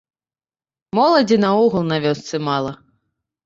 [1.01, 2.77] Моладзі наогул на вёсцы мала.